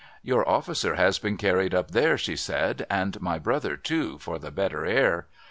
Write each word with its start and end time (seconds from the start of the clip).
'Your 0.23 0.49
officer 0.49 0.95
has 0.95 1.19
been 1.19 1.37
carried 1.37 1.75
up 1.75 1.91
there,' 1.91 2.17
she 2.17 2.35
said, 2.35 2.87
'and 2.89 3.21
my 3.21 3.37
brother, 3.37 3.77
too, 3.77 4.17
for 4.17 4.39
the 4.39 4.49
better 4.49 4.83
air. 4.83 5.27